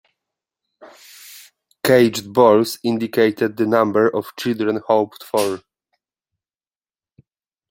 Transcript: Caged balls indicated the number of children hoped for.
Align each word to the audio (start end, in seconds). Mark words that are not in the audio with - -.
Caged 1.83 2.33
balls 2.33 2.79
indicated 2.83 3.55
the 3.55 3.67
number 3.67 4.09
of 4.09 4.35
children 4.35 4.81
hoped 4.87 5.21
for. 5.21 5.61